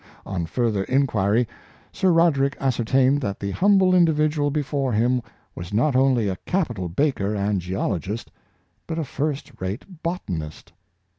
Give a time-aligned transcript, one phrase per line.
[0.25, 1.47] On further inquiry.
[1.91, 5.21] Sir Roder ick ascertained that the humble individual before him
[5.53, 8.31] was not only a capital baker and geologist,
[8.87, 10.73] but a first rate botanist.